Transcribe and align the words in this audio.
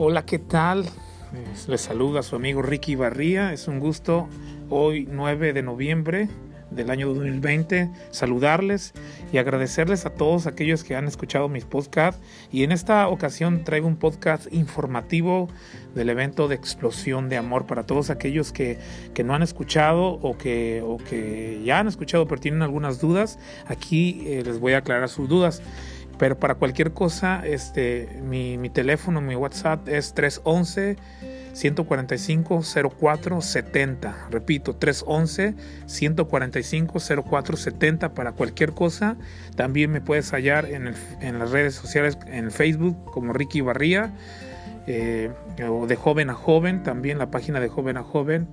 Hola, 0.00 0.24
¿qué 0.24 0.38
tal? 0.38 0.84
Les 1.66 1.80
saluda 1.80 2.22
su 2.22 2.36
amigo 2.36 2.62
Ricky 2.62 2.94
Barría. 2.94 3.52
Es 3.52 3.66
un 3.66 3.80
gusto 3.80 4.28
hoy 4.70 5.08
9 5.10 5.52
de 5.52 5.62
noviembre 5.64 6.28
del 6.70 6.90
año 6.90 7.08
2020 7.08 7.90
saludarles 8.10 8.92
y 9.32 9.38
agradecerles 9.38 10.06
a 10.06 10.10
todos 10.10 10.46
aquellos 10.46 10.84
que 10.84 10.94
han 10.94 11.06
escuchado 11.06 11.48
mis 11.48 11.64
podcasts 11.64 12.20
y 12.52 12.62
en 12.62 12.70
esta 12.70 13.08
ocasión 13.08 13.64
traigo 13.64 13.88
un 13.88 13.96
podcast 13.96 14.52
informativo 14.52 15.48
del 15.94 16.10
evento 16.10 16.46
de 16.46 16.54
explosión 16.54 17.28
de 17.28 17.36
amor 17.36 17.66
para 17.66 17.84
todos 17.84 18.10
aquellos 18.10 18.52
que, 18.52 18.78
que 19.14 19.24
no 19.24 19.34
han 19.34 19.42
escuchado 19.42 20.04
o 20.04 20.36
que, 20.36 20.82
o 20.86 20.98
que 20.98 21.60
ya 21.64 21.78
han 21.80 21.88
escuchado 21.88 22.28
pero 22.28 22.40
tienen 22.40 22.62
algunas 22.62 23.00
dudas 23.00 23.38
aquí 23.66 24.22
eh, 24.26 24.42
les 24.44 24.60
voy 24.60 24.74
a 24.74 24.78
aclarar 24.78 25.08
sus 25.08 25.28
dudas 25.28 25.62
pero 26.18 26.38
para 26.38 26.56
cualquier 26.56 26.92
cosa, 26.92 27.42
este, 27.46 28.20
mi, 28.22 28.58
mi 28.58 28.70
teléfono, 28.70 29.20
mi 29.20 29.36
WhatsApp 29.36 29.88
es 29.88 30.14
311 30.14 30.96
145 31.58 32.62
0470. 32.62 34.28
Repito, 34.30 34.76
311 34.76 35.54
145 35.86 36.98
0470 37.00 38.14
para 38.14 38.32
cualquier 38.32 38.72
cosa. 38.72 39.16
También 39.56 39.90
me 39.90 40.00
puedes 40.00 40.30
hallar 40.32 40.66
en, 40.66 40.88
el, 40.88 40.94
en 41.20 41.38
las 41.38 41.50
redes 41.50 41.74
sociales, 41.74 42.18
en 42.26 42.50
Facebook 42.50 42.96
como 43.10 43.32
Ricky 43.32 43.60
Barría. 43.60 44.12
Eh, 44.90 45.30
o 45.68 45.86
de 45.86 45.96
joven 45.96 46.30
a 46.30 46.34
joven, 46.34 46.82
también 46.82 47.18
la 47.18 47.30
página 47.30 47.60
de 47.60 47.68
joven 47.68 47.98
a 47.98 48.02
joven, 48.02 48.48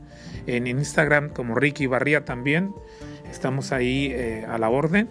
en 0.47 0.67
Instagram 0.67 1.29
como 1.29 1.55
Ricky 1.55 1.87
Barría 1.87 2.25
también, 2.25 2.75
estamos 3.31 3.71
ahí 3.71 4.11
eh, 4.11 4.45
a 4.45 4.57
la 4.57 4.67
orden. 4.67 5.07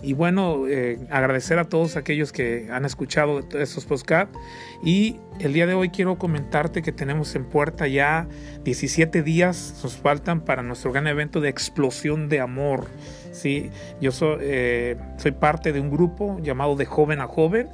Y 0.00 0.12
bueno, 0.12 0.68
eh, 0.68 0.98
agradecer 1.10 1.58
a 1.58 1.64
todos 1.64 1.96
aquellos 1.96 2.30
que 2.30 2.68
han 2.70 2.84
escuchado 2.84 3.40
estos 3.58 3.84
podcasts. 3.84 4.36
Y 4.82 5.16
el 5.40 5.52
día 5.52 5.66
de 5.66 5.74
hoy 5.74 5.88
quiero 5.88 6.18
comentarte 6.18 6.82
que 6.82 6.92
tenemos 6.92 7.34
en 7.34 7.44
puerta 7.44 7.88
ya 7.88 8.28
17 8.64 9.22
días, 9.22 9.80
nos 9.82 9.96
faltan 9.96 10.42
para 10.42 10.62
nuestro 10.62 10.92
gran 10.92 11.08
evento 11.08 11.40
de 11.40 11.48
explosión 11.48 12.28
de 12.28 12.40
amor. 12.40 12.86
¿sí? 13.32 13.70
Yo 14.00 14.10
eh, 14.40 14.96
soy 15.16 15.32
parte 15.32 15.72
de 15.72 15.80
un 15.80 15.90
grupo 15.90 16.38
llamado 16.42 16.76
De 16.76 16.86
Joven 16.86 17.20
a 17.20 17.26
Joven, 17.26 17.68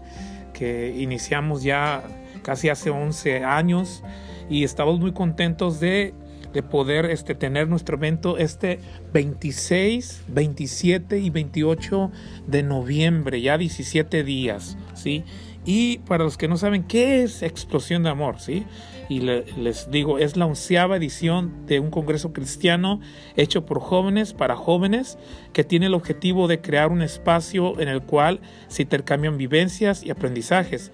que 0.54 0.94
iniciamos 0.96 1.62
ya 1.62 2.02
casi 2.42 2.68
hace 2.70 2.90
11 2.90 3.44
años 3.44 4.02
y 4.48 4.64
estamos 4.64 5.00
muy 5.00 5.12
contentos 5.12 5.80
de 5.80 6.14
de 6.54 6.62
poder 6.62 7.06
este, 7.06 7.34
tener 7.34 7.68
nuestro 7.68 7.96
evento 7.96 8.38
este 8.38 8.78
26, 9.12 10.24
27 10.28 11.18
y 11.18 11.28
28 11.28 12.10
de 12.46 12.62
noviembre, 12.62 13.42
ya 13.42 13.58
17 13.58 14.24
días, 14.24 14.78
¿sí? 14.94 15.24
Y 15.66 15.98
para 15.98 16.24
los 16.24 16.36
que 16.36 16.46
no 16.46 16.56
saben 16.56 16.84
qué 16.84 17.22
es 17.22 17.42
Explosión 17.42 18.02
de 18.02 18.10
Amor, 18.10 18.38
¿sí? 18.38 18.64
Y 19.08 19.20
les 19.20 19.90
digo, 19.90 20.18
es 20.18 20.36
la 20.36 20.46
onceava 20.46 20.96
edición 20.96 21.66
de 21.66 21.80
un 21.80 21.90
congreso 21.90 22.32
cristiano 22.32 23.00
hecho 23.36 23.66
por 23.66 23.80
jóvenes 23.80 24.32
para 24.32 24.56
jóvenes 24.56 25.18
que 25.52 25.64
tiene 25.64 25.86
el 25.86 25.94
objetivo 25.94 26.48
de 26.48 26.60
crear 26.60 26.90
un 26.90 27.02
espacio 27.02 27.78
en 27.80 27.88
el 27.88 28.02
cual 28.02 28.40
se 28.68 28.82
intercambian 28.82 29.36
vivencias 29.36 30.04
y 30.04 30.10
aprendizajes 30.10 30.92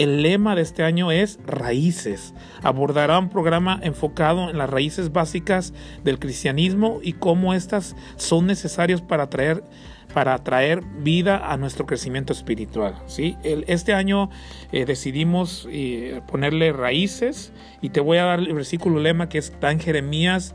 el 0.00 0.22
lema 0.22 0.54
de 0.54 0.62
este 0.62 0.82
año 0.82 1.12
es 1.12 1.38
Raíces. 1.46 2.32
Abordará 2.62 3.18
un 3.18 3.28
programa 3.28 3.78
enfocado 3.82 4.48
en 4.48 4.56
las 4.56 4.70
raíces 4.70 5.12
básicas 5.12 5.74
del 6.02 6.18
cristianismo 6.18 7.00
y 7.02 7.12
cómo 7.12 7.52
éstas 7.52 7.94
son 8.16 8.46
necesarias 8.46 9.02
para 9.02 9.28
traer 9.28 9.62
para 10.14 10.36
traer 10.42 10.82
vida 11.02 11.52
a 11.52 11.56
nuestro 11.56 11.86
crecimiento 11.86 12.32
espiritual. 12.32 12.96
¿sí? 13.06 13.36
este 13.44 13.92
año 13.92 14.28
eh, 14.72 14.84
decidimos 14.84 15.68
eh, 15.70 16.20
ponerle 16.26 16.72
raíces 16.72 17.52
y 17.80 17.90
te 17.90 18.00
voy 18.00 18.18
a 18.18 18.24
dar 18.24 18.40
el 18.40 18.52
versículo 18.54 18.98
lema 18.98 19.28
que 19.28 19.38
está 19.38 19.70
en 19.70 19.78
Jeremías 19.78 20.54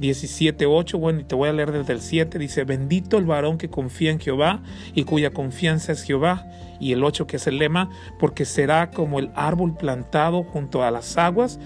17.8, 0.00 0.98
bueno, 0.98 1.20
y 1.20 1.24
te 1.24 1.34
voy 1.34 1.48
a 1.48 1.52
leer 1.52 1.72
desde 1.72 1.92
el 1.92 2.00
7, 2.00 2.38
dice, 2.38 2.64
bendito 2.64 3.18
el 3.18 3.24
varón 3.24 3.58
que 3.58 3.70
confía 3.70 4.10
en 4.10 4.20
Jehová 4.20 4.62
y 4.94 5.04
cuya 5.04 5.30
confianza 5.30 5.92
es 5.92 6.02
Jehová. 6.02 6.46
Y 6.78 6.92
el 6.92 7.02
8 7.04 7.26
que 7.26 7.36
es 7.36 7.46
el 7.46 7.58
lema, 7.58 7.88
porque 8.18 8.44
será 8.44 8.90
como 8.90 9.18
el 9.18 9.30
árbol 9.34 9.76
plantado 9.76 10.42
junto 10.42 10.84
a 10.84 10.90
las 10.90 11.16
aguas, 11.16 11.58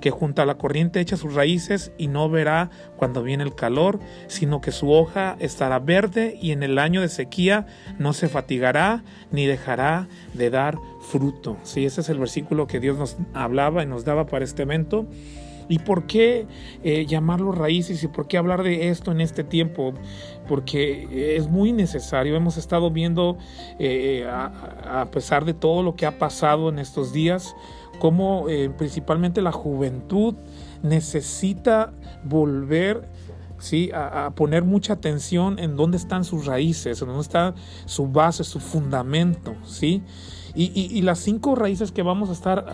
que 0.00 0.10
junto 0.10 0.42
a 0.42 0.46
la 0.46 0.56
corriente 0.56 1.00
echa 1.00 1.16
sus 1.16 1.34
raíces 1.34 1.90
y 1.98 2.06
no 2.06 2.28
verá 2.28 2.70
cuando 2.96 3.22
viene 3.22 3.42
el 3.42 3.54
calor, 3.54 3.98
sino 4.28 4.60
que 4.60 4.70
su 4.70 4.92
hoja 4.92 5.36
estará 5.40 5.78
verde 5.78 6.38
y 6.40 6.52
en 6.52 6.62
el 6.62 6.78
año 6.78 7.00
de 7.00 7.08
sequía 7.08 7.66
no 7.98 8.12
se 8.12 8.28
fatigará 8.28 9.02
ni 9.32 9.46
dejará 9.46 10.06
de 10.34 10.50
dar 10.50 10.78
fruto. 11.00 11.56
Sí, 11.64 11.84
ese 11.84 12.02
es 12.02 12.08
el 12.08 12.18
versículo 12.18 12.66
que 12.66 12.78
Dios 12.78 12.98
nos 12.98 13.16
hablaba 13.34 13.82
y 13.82 13.86
nos 13.86 14.04
daba 14.04 14.26
para 14.26 14.44
este 14.44 14.62
evento. 14.62 15.06
¿Y 15.68 15.80
por 15.80 16.06
qué 16.06 16.46
eh, 16.84 17.06
llamarlo 17.06 17.52
raíces 17.52 18.02
y 18.02 18.08
por 18.08 18.28
qué 18.28 18.38
hablar 18.38 18.62
de 18.62 18.88
esto 18.88 19.12
en 19.12 19.20
este 19.20 19.44
tiempo? 19.44 19.94
Porque 20.48 21.36
es 21.36 21.48
muy 21.48 21.72
necesario. 21.72 22.36
Hemos 22.36 22.56
estado 22.56 22.90
viendo, 22.90 23.36
eh, 23.78 24.26
a, 24.28 25.08
pesar 25.10 25.44
de 25.44 25.54
todo 25.54 25.82
lo 25.82 25.96
que 25.96 26.06
ha 26.06 26.18
pasado 26.18 26.68
en 26.68 26.78
estos 26.78 27.12
días, 27.12 27.54
cómo 27.98 28.48
eh, 28.48 28.70
principalmente 28.76 29.42
la 29.42 29.52
juventud 29.52 30.34
necesita 30.82 31.92
volver 32.24 33.08
¿sí? 33.58 33.90
A, 33.94 34.32
poner 34.34 34.64
mucha 34.64 34.94
atención 34.94 35.58
en 35.58 35.76
dónde 35.76 35.96
están 35.96 36.24
sus 36.24 36.46
raíces, 36.46 37.00
en 37.00 37.08
dónde 37.08 37.22
está 37.22 37.54
su 37.86 38.08
base, 38.08 38.44
su 38.44 38.60
fundamento. 38.60 39.54
¿sí? 39.64 40.02
Y, 40.58 41.02
las 41.02 41.18
cinco 41.18 41.54
raíces 41.54 41.92
que 41.92 42.02
vamos 42.02 42.30
a 42.30 42.32
estar 42.32 42.66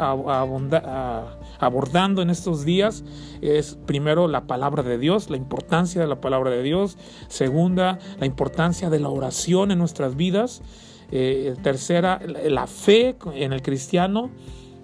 abordando 1.58 2.22
en 2.22 2.30
estos 2.30 2.64
días 2.64 3.02
es 3.40 3.76
primero 3.86 4.28
la 4.28 4.46
palabra 4.46 4.84
de 4.84 4.98
Dios, 4.98 5.30
la 5.30 5.36
importancia 5.36 6.00
de 6.00 6.06
la 6.06 6.20
palabra 6.20 6.50
de 6.50 6.62
Dios. 6.62 6.96
Segunda, 7.26 7.98
la 8.20 8.26
importancia 8.26 8.88
de 8.88 9.00
la 9.00 9.08
oración 9.08 9.72
en 9.72 9.78
nuestras 9.78 10.14
vidas. 10.14 10.62
Eh, 11.10 11.56
tercera, 11.62 12.20
la 12.24 12.66
fe 12.68 13.16
en 13.34 13.52
el 13.52 13.62
cristiano. 13.62 14.30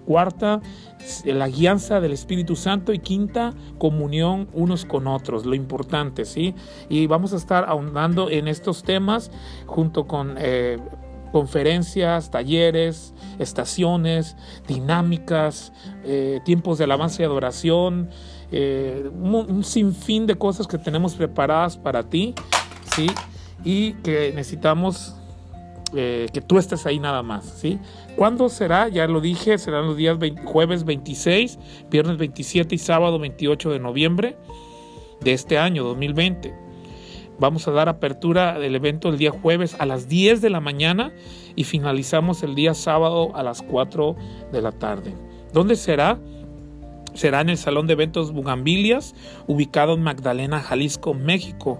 Cuarta, 0.09 0.59
la 1.23 1.47
guianza 1.49 2.01
del 2.01 2.13
Espíritu 2.13 2.55
Santo 2.55 2.93
y 2.93 2.97
quinta, 2.97 3.53
comunión 3.77 4.49
unos 4.53 4.83
con 4.83 5.05
otros, 5.05 5.45
lo 5.45 5.53
importante, 5.53 6.25
¿sí? 6.25 6.55
Y 6.89 7.05
vamos 7.05 7.31
a 7.31 7.35
estar 7.35 7.65
ahondando 7.69 8.31
en 8.31 8.47
estos 8.47 8.81
temas 8.81 9.29
junto 9.67 10.07
con 10.07 10.33
eh, 10.39 10.79
conferencias, 11.31 12.31
talleres, 12.31 13.13
estaciones, 13.37 14.35
dinámicas, 14.67 15.73
eh, 16.03 16.39
tiempos 16.43 16.79
de 16.79 16.85
alabanza 16.85 17.21
y 17.21 17.25
adoración, 17.25 18.09
eh, 18.51 19.11
un, 19.13 19.63
sinfín 19.63 20.25
de 20.25 20.33
cosas 20.39 20.65
que 20.65 20.79
tenemos 20.79 21.13
preparadas 21.13 21.77
para 21.77 22.01
ti, 22.01 22.33
¿sí? 22.95 23.11
Y 23.63 23.93
que 24.01 24.33
necesitamos 24.33 25.18
eh, 25.95 26.27
que 26.31 26.41
tú 26.41 26.57
estés 26.57 26.85
ahí 26.85 26.99
nada 26.99 27.23
más, 27.23 27.45
¿sí? 27.45 27.79
¿Cuándo 28.15 28.49
será? 28.49 28.89
Ya 28.89 29.07
lo 29.07 29.21
dije, 29.21 29.57
serán 29.57 29.87
los 29.87 29.97
días 29.97 30.17
jueves 30.45 30.83
26, 30.85 31.57
viernes 31.89 32.17
27 32.17 32.75
y 32.75 32.77
sábado 32.77 33.19
28 33.19 33.71
de 33.71 33.79
noviembre 33.79 34.37
de 35.21 35.33
este 35.33 35.57
año 35.57 35.83
2020. 35.83 36.53
Vamos 37.39 37.67
a 37.67 37.71
dar 37.71 37.87
apertura 37.87 38.59
del 38.59 38.75
evento 38.75 39.09
el 39.09 39.17
día 39.17 39.31
jueves 39.31 39.75
a 39.79 39.85
las 39.85 40.09
10 40.09 40.41
de 40.41 40.49
la 40.49 40.59
mañana 40.59 41.13
y 41.55 41.63
finalizamos 41.63 42.43
el 42.43 42.53
día 42.53 42.73
sábado 42.73 43.31
a 43.33 43.43
las 43.43 43.61
4 43.61 44.15
de 44.51 44.61
la 44.61 44.73
tarde. 44.73 45.13
¿Dónde 45.53 45.75
será? 45.77 46.19
Será 47.13 47.41
en 47.41 47.49
el 47.49 47.57
Salón 47.57 47.87
de 47.87 47.93
Eventos 47.93 48.31
Bugambilias, 48.33 49.15
ubicado 49.47 49.93
en 49.93 50.03
Magdalena, 50.03 50.59
Jalisco, 50.59 51.13
México. 51.13 51.79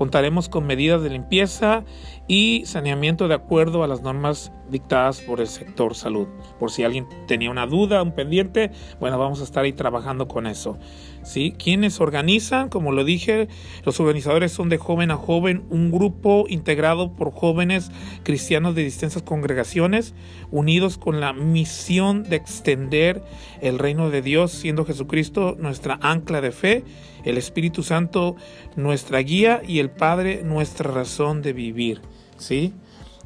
Contaremos 0.00 0.48
con 0.48 0.66
medidas 0.66 1.02
de 1.02 1.10
limpieza 1.10 1.84
y 2.26 2.62
saneamiento 2.64 3.28
de 3.28 3.34
acuerdo 3.34 3.84
a 3.84 3.86
las 3.86 4.00
normas 4.00 4.50
dictadas 4.70 5.20
por 5.20 5.40
el 5.40 5.46
sector 5.46 5.94
salud. 5.94 6.26
Por 6.58 6.70
si 6.70 6.84
alguien 6.84 7.06
tenía 7.26 7.50
una 7.50 7.66
duda, 7.66 8.02
un 8.02 8.14
pendiente, 8.14 8.70
bueno, 8.98 9.18
vamos 9.18 9.42
a 9.42 9.44
estar 9.44 9.64
ahí 9.64 9.74
trabajando 9.74 10.26
con 10.26 10.46
eso. 10.46 10.78
¿Sí? 11.22 11.54
¿Quiénes 11.58 12.00
organizan? 12.00 12.70
Como 12.70 12.92
lo 12.92 13.04
dije, 13.04 13.48
los 13.84 14.00
organizadores 14.00 14.52
son 14.52 14.70
de 14.70 14.78
joven 14.78 15.10
a 15.10 15.16
joven, 15.16 15.66
un 15.68 15.90
grupo 15.90 16.46
integrado 16.48 17.12
por 17.14 17.30
jóvenes 17.30 17.90
cristianos 18.22 18.74
de 18.74 18.84
distintas 18.84 19.22
congregaciones, 19.22 20.14
unidos 20.50 20.96
con 20.96 21.20
la 21.20 21.34
misión 21.34 22.22
de 22.22 22.36
extender 22.36 23.22
el 23.60 23.78
reino 23.78 24.08
de 24.08 24.22
Dios, 24.22 24.50
siendo 24.52 24.86
Jesucristo 24.86 25.56
nuestra 25.58 25.98
ancla 26.00 26.40
de 26.40 26.52
fe, 26.52 26.84
el 27.24 27.36
Espíritu 27.36 27.82
Santo 27.82 28.36
nuestra 28.76 29.18
guía 29.18 29.60
y 29.66 29.80
el 29.80 29.89
Padre 29.90 30.42
nuestra 30.44 30.90
razón 30.90 31.42
de 31.42 31.52
vivir. 31.52 32.00
¿Sí? 32.38 32.74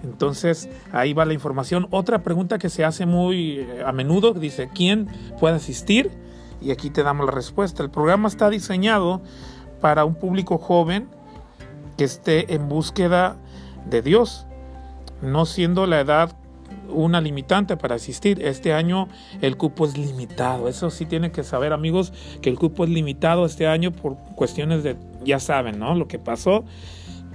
Entonces, 0.03 0.69
ahí 0.93 1.13
va 1.15 1.25
la 1.25 1.33
información. 1.33 1.87
Otra 1.91 2.23
pregunta 2.23 2.59
que 2.59 2.69
se 2.69 2.85
hace 2.85 3.07
muy 3.07 3.61
eh, 3.61 3.83
a 3.87 3.93
menudo, 3.93 4.35
dice, 4.35 4.69
¿quién 4.75 5.09
puede 5.41 5.57
asistir? 5.57 6.11
Y 6.61 6.71
aquí 6.71 6.91
te 6.91 7.03
damos 7.03 7.27
la 7.27 7.33
respuesta. 7.33 7.83
El 7.83 7.91
programa 7.91 8.29
está 8.29 8.51
diseñado 8.51 9.23
para 9.81 10.05
un 10.05 10.15
público 10.15 10.59
joven 10.59 11.09
que 11.97 12.05
esté 12.05 12.55
en 12.55 12.69
búsqueda 12.69 13.37
de 13.89 14.03
Dios, 14.03 14.47
no 15.23 15.47
siendo 15.47 15.87
la 15.87 16.01
edad 16.01 16.37
una 16.95 17.21
limitante 17.21 17.77
para 17.77 17.97
asistir. 17.97 18.43
Este 18.43 18.73
año 18.73 19.09
el 19.43 19.57
cupo 19.57 19.85
es 19.85 19.99
limitado. 19.99 20.69
Eso 20.69 20.91
sí 20.91 21.07
tienen 21.07 21.31
que 21.31 21.43
saber 21.43 21.73
amigos 21.73 22.13
que 22.41 22.51
el 22.51 22.59
cupo 22.59 22.85
es 22.85 22.91
limitado 22.91 23.45
este 23.45 23.67
año 23.67 23.93
por 23.93 24.17
cuestiones 24.35 24.83
de, 24.83 24.97
ya 25.25 25.41
saben, 25.41 25.79
¿no? 25.79 25.95
Lo 25.95 26.09
que 26.09 26.19
pasó. 26.19 26.65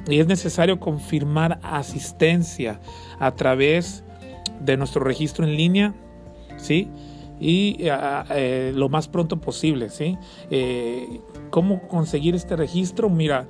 Y 0.07 0.19
es 0.19 0.27
necesario 0.27 0.79
confirmar 0.79 1.59
asistencia 1.61 2.79
a 3.19 3.31
través 3.35 4.03
de 4.59 4.77
nuestro 4.77 5.03
registro 5.03 5.45
en 5.45 5.56
línea, 5.56 5.94
¿sí? 6.57 6.89
Y 7.39 7.77
eh, 7.79 8.73
lo 8.75 8.89
más 8.89 9.07
pronto 9.07 9.39
posible, 9.39 9.89
¿sí? 9.89 10.17
Eh, 10.50 11.21
¿Cómo 11.50 11.88
conseguir 11.88 12.35
este 12.35 12.55
registro? 12.55 13.09
Mira, 13.09 13.47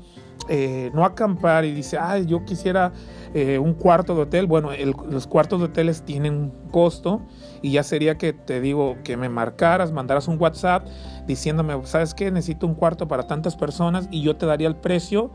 eh, 0.48 0.90
no 0.94 1.04
acampar 1.04 1.64
y 1.64 1.72
dice, 1.72 1.98
ay, 1.98 2.26
yo 2.26 2.44
quisiera 2.44 2.92
un 3.32 3.75
cuarto 3.75 4.16
de 4.16 4.22
hotel, 4.22 4.48
bueno, 4.48 4.70
los 5.08 5.28
cuartos 5.28 5.60
de 5.60 5.66
hoteles 5.66 6.02
tienen 6.02 6.52
costo 6.72 7.22
y 7.62 7.70
ya 7.70 7.84
sería 7.84 8.19
que 8.19 8.32
te 8.32 8.60
digo 8.60 8.96
que 9.04 9.16
me 9.16 9.28
marcaras, 9.28 9.92
mandaras 9.92 10.26
un 10.26 10.37
WhatsApp 10.37 10.84
diciéndome, 11.28 11.78
¿sabes 11.84 12.12
qué? 12.12 12.32
Necesito 12.32 12.66
un 12.66 12.75
cuarto 12.75 13.06
para 13.06 13.28
tantas 13.28 13.54
personas 13.54 14.08
y 14.10 14.22
yo 14.22 14.34
te 14.34 14.46
daría 14.46 14.66
el 14.66 14.75
precio 14.75 15.31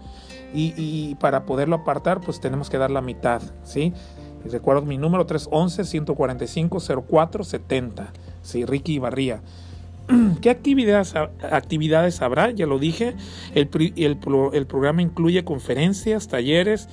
y, 0.53 1.15
para 1.21 1.45
poderlo 1.45 1.77
apartar 1.77 2.19
pues 2.21 2.41
tenemos 2.41 2.69
que 2.69 2.77
dar 2.77 2.91
la 2.91 3.01
mitad, 3.01 3.41
¿sí? 3.63 3.93
recuerdo 4.51 4.83
mi 4.83 4.97
número 4.97 5.25
311-145-0470, 5.25 8.07
¿sí? 8.41 8.65
Ricky 8.65 8.99
Barría. 8.99 9.41
¿Qué 10.41 10.49
actividades, 10.49 11.15
actividades 11.15 12.21
habrá? 12.21 12.51
Ya 12.51 12.65
lo 12.65 12.79
dije. 12.79 13.15
El, 13.53 13.69
el, 13.95 14.17
el, 14.53 14.67
programa 14.67 15.01
incluye 15.01 15.43
conferencias, 15.43 16.27
talleres, 16.27 16.89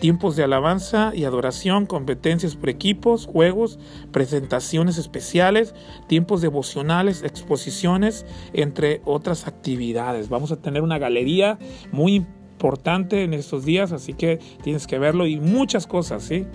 tiempos 0.00 0.36
de 0.36 0.44
alabanza 0.44 1.12
y 1.14 1.24
adoración, 1.24 1.86
competencias 1.86 2.56
por 2.56 2.68
equipos, 2.68 3.26
juegos, 3.26 3.78
presentaciones 4.12 4.98
especiales, 4.98 5.74
tiempos 6.08 6.42
devocionales, 6.42 7.22
exposiciones, 7.22 8.26
entre 8.52 9.00
otras 9.04 9.46
actividades. 9.46 10.28
Vamos 10.28 10.52
a 10.52 10.60
tener 10.60 10.82
una 10.82 10.98
galería 10.98 11.58
muy 11.92 12.14
importante 12.16 13.22
en 13.22 13.34
estos 13.34 13.64
días, 13.64 13.92
así 13.92 14.14
que 14.14 14.38
tienes 14.62 14.86
que 14.86 14.98
verlo 14.98 15.26
y 15.26 15.38
muchas 15.38 15.86
cosas, 15.86 16.22
¿sí? 16.22 16.46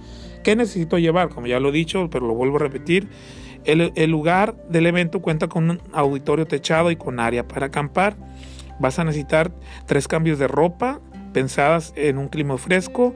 ¿Qué 0.44 0.56
necesito 0.56 0.98
llevar? 0.98 1.30
Como 1.30 1.48
ya 1.48 1.60
lo 1.60 1.69
he 1.69 1.72
dicho, 1.72 2.10
pero 2.10 2.28
lo 2.28 2.34
vuelvo 2.34 2.56
a 2.56 2.60
repetir, 2.60 3.08
el, 3.66 4.12
lugar 4.12 4.56
del 4.69 4.88
evento 4.88 5.22
cuenta 5.22 5.48
con 5.48 5.69
un 5.69 5.81
auditorio 5.94 6.48
techado 6.48 6.92
y 6.92 6.96
con 6.96 7.19
área 7.19 7.48
para 7.48 7.68
acampar. 7.68 8.16
Vas 8.80 9.00
a 9.00 9.04
necesitar 9.04 9.52
tres 9.86 10.08
cambios 10.08 10.40
de 10.40 10.48
ropa 10.48 11.00
pensadas 11.34 11.94
en 11.96 12.18
un 12.18 12.28
clima 12.28 12.58
fresco, 12.58 13.13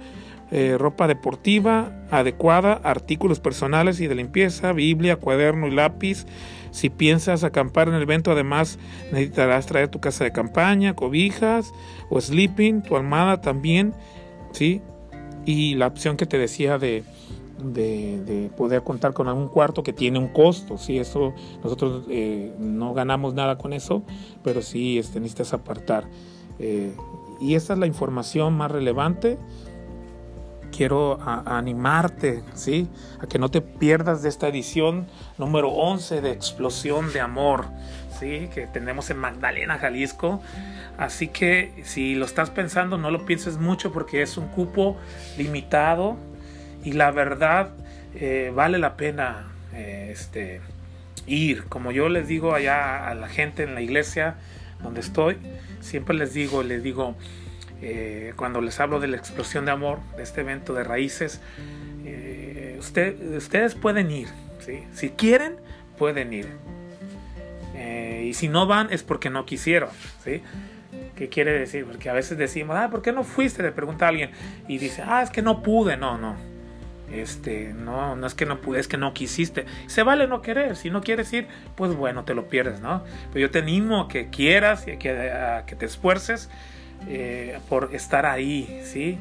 eh, 0.52 0.78
ropa 0.78 1.08
deportiva 1.08 1.92
adecuada, 2.12 2.80
artículos 2.84 3.40
personales 3.40 4.00
y 4.00 4.08
de 4.08 4.16
limpieza, 4.16 4.74
Biblia, 4.74 5.18
cuaderno 5.18 5.68
y 5.68 5.72
lápiz. 5.72 6.26
Si 6.72 6.90
piensas 6.90 7.44
acampar 7.44 7.88
en 7.88 7.96
el 7.96 8.04
evento, 8.04 8.32
además 8.32 8.78
necesitarás 9.12 9.66
traer 9.66 9.88
tu 9.88 10.00
casa 10.00 10.24
de 10.24 10.32
campaña, 10.32 10.94
cobijas 10.94 11.72
o 12.10 12.20
sleeping, 12.20 12.84
tu 12.84 12.96
almohada 12.96 13.42
también, 13.42 13.94
¿sí? 14.52 14.82
Y 15.46 15.76
la 15.76 15.88
opción 15.88 16.18
que 16.18 16.26
te 16.26 16.38
decía 16.38 16.78
de, 16.78 17.04
de, 17.58 18.52
poder 18.58 18.84
contar 18.84 19.14
con 19.14 19.28
algún 19.28 19.48
cuarto 19.48 19.84
que 19.84 19.94
tiene 19.94 20.20
un 20.20 20.28
costo, 20.28 20.78
¿sí? 20.78 20.98
Eso 20.98 21.34
nosotros 21.64 22.06
eh, 22.10 22.54
no 22.60 22.94
ganamos 22.94 23.34
nada 23.34 23.58
con 23.58 23.74
eso, 23.74 24.04
pero 24.44 24.62
sí 24.62 24.98
este, 24.98 25.20
necesitas 25.20 25.54
apartar. 25.54 26.06
Eh, 26.60 26.96
y 27.40 27.56
esta 27.56 27.74
es 27.74 27.80
la 27.80 27.88
información 27.88 28.54
más 28.56 28.72
relevante 28.72 29.38
quiero 30.76 31.20
animarte, 31.22 32.44
¿sí? 32.54 32.90
A 33.22 33.28
que 33.28 33.40
no 33.40 33.50
te 33.50 33.62
pierdas 33.62 34.22
de 34.22 34.30
esta 34.30 34.48
edición 34.48 35.08
número 35.38 35.70
11 35.70 36.22
de 36.22 36.32
Explosión 36.32 37.14
de 37.14 37.22
Amor, 37.22 37.66
¿sí? 38.20 38.50
Que 38.54 38.68
tenemos 38.68 39.10
en 39.10 39.18
Magdalena, 39.18 39.78
Jalisco. 39.78 40.42
Así 40.98 41.28
que 41.28 41.74
si 41.84 42.16
lo 42.16 42.26
estás 42.26 42.50
pensando, 42.50 42.98
no 42.98 43.12
lo 43.12 43.26
pienses 43.26 43.58
mucho 43.58 43.92
porque 43.92 44.22
es 44.22 44.38
un 44.38 44.48
cupo 44.48 44.98
limitado 45.38 46.18
y 46.86 46.94
la 46.94 47.12
verdad 47.12 47.72
eh, 48.14 48.52
vale 48.56 48.78
la 48.78 48.96
pena 48.96 49.48
eh, 49.74 50.10
este, 50.12 50.62
ir. 51.26 51.66
Como 51.66 51.92
yo 51.92 52.08
les 52.08 52.28
digo 52.28 52.54
allá 52.54 53.10
a 53.10 53.16
la 53.16 53.28
gente 53.28 53.64
en 53.64 53.74
la 53.74 53.82
iglesia 53.82 54.36
donde 54.82 55.02
estoy, 55.02 55.38
siempre 55.82 56.16
les 56.16 56.34
digo, 56.34 56.62
les 56.62 56.84
digo, 56.84 57.16
eh, 57.82 58.34
cuando 58.36 58.62
les 58.62 58.80
hablo 58.80 59.00
de 59.00 59.08
la 59.08 59.18
explosión 59.18 59.66
de 59.66 59.72
amor, 59.72 60.00
de 60.16 60.24
este 60.24 60.42
evento 60.42 60.74
de 60.74 60.84
raíces, 60.84 61.42
ustedes 62.78 63.74
pueden 63.74 64.12
ir, 64.12 64.28
si 64.94 65.10
quieren, 65.10 65.56
pueden 65.98 66.32
ir. 66.34 66.48
Y 68.24 68.34
si 68.34 68.48
no 68.48 68.68
van 68.68 68.92
es 68.92 69.04
porque 69.04 69.30
no 69.30 69.46
quisieron. 69.46 69.90
¿sí? 70.24 70.42
¿Qué 71.16 71.30
quiere 71.30 71.52
decir? 71.52 71.86
Porque 71.86 72.10
a 72.10 72.14
veces 72.14 72.38
decimos, 72.38 72.76
ah, 72.78 72.90
¿por 72.90 73.02
qué 73.02 73.12
no 73.12 73.24
fuiste? 73.24 73.64
Le 73.64 73.72
pregunta 73.72 74.06
a 74.06 74.10
alguien 74.10 74.32
y 74.68 74.78
dice, 74.78 75.04
ah, 75.06 75.24
es 75.24 75.30
que 75.30 75.42
no 75.42 75.64
pude. 75.64 75.98
No, 75.98 76.18
no. 76.18 76.55
Este, 77.12 77.74
no, 77.74 78.16
no 78.16 78.28
es 78.28 78.34
que 78.34 78.46
no 78.46 78.62
pude, 78.62 78.80
es 78.80 78.88
que 78.88 78.98
no 78.98 79.14
quisiste. 79.14 79.66
Se 79.88 80.04
vale 80.04 80.28
no 80.28 80.42
querer. 80.42 80.76
Si 80.76 80.90
no 80.90 81.02
quieres 81.02 81.32
ir, 81.34 81.48
pues 81.76 81.96
bueno, 81.96 82.24
te 82.24 82.34
lo 82.34 82.48
pierdes, 82.48 82.82
¿no? 82.82 83.04
Pero 83.32 83.48
yo 83.48 83.52
te 83.52 83.60
animo 83.60 84.02
a 84.02 84.08
que 84.08 84.30
quieras 84.30 84.88
y 84.88 84.92
a 84.92 85.00
que, 85.00 85.32
a 85.32 85.66
que 85.66 85.76
te 85.76 85.86
esfuerces 85.86 86.50
eh, 87.08 87.60
por 87.70 87.94
estar 87.94 88.26
ahí, 88.26 88.82
¿sí? 88.84 89.20